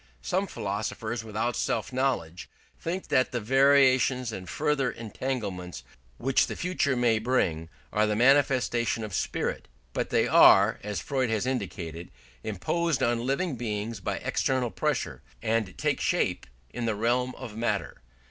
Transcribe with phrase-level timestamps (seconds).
[0.23, 5.83] Some philosophers without self knowledge think that the variations and further entanglements
[6.17, 11.29] which the future may bring are the manifestation of spirit; but they are, as Freud
[11.29, 12.09] has indicated,
[12.43, 18.01] imposed on living beings by external pressure, and take shape in the realm of matter.